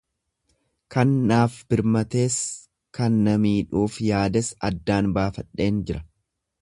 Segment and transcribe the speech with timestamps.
[0.93, 2.37] Kan naaf birmatees
[2.99, 6.03] kan na miidhuuf yaades addaan baafadheen jira.